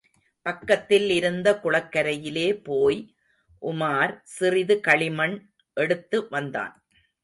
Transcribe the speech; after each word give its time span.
பக்கத்தில் 0.45 1.09
இருந்த 1.09 1.47
குளக்கரையிலே 1.63 2.47
போய் 2.63 2.99
உமார் 3.61 4.13
சிறிது 4.23 4.79
களிமண் 4.79 5.35
எடுத்து 5.77 6.27
வந்தான். 6.29 6.73